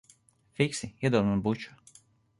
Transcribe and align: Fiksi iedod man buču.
Fiksi 0.61 0.89
iedod 1.09 1.29
man 1.31 1.47
buču. 1.49 1.77